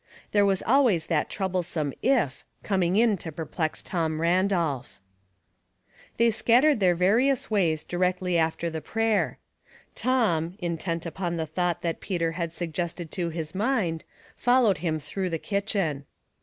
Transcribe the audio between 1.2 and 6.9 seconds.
troublesome "if" coming in to perplex Tom Randolph. They scattered